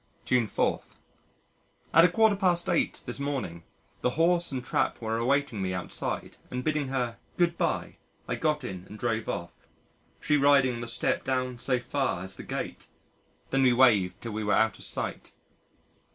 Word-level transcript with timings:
June 0.25 0.47
4. 0.47 0.81
At 1.93 2.03
a 2.05 2.07
quarter 2.09 2.35
past 2.35 2.67
eight, 2.67 3.01
this 3.05 3.19
morning, 3.19 3.61
the 4.01 4.09
horse 4.17 4.51
and 4.51 4.65
trap 4.65 4.99
were 4.99 5.15
awaiting 5.15 5.61
me 5.61 5.75
outside, 5.75 6.37
and 6.49 6.63
bidding 6.63 6.87
her 6.87 7.19
"Goodbye" 7.37 7.97
I 8.27 8.33
got 8.33 8.63
in 8.63 8.83
and 8.89 8.97
drove 8.97 9.29
off 9.29 9.53
she 10.19 10.37
riding 10.37 10.73
on 10.73 10.81
the 10.81 10.87
step 10.87 11.23
down 11.23 11.59
so 11.59 11.77
far, 11.79 12.23
as 12.23 12.35
the 12.35 12.41
gate. 12.41 12.87
Then 13.51 13.61
we 13.61 13.73
waved 13.73 14.23
till 14.23 14.31
we 14.31 14.43
were 14.43 14.55
out 14.55 14.79
of 14.79 14.85
sight. 14.85 15.33